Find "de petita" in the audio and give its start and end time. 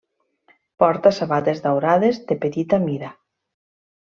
2.33-2.81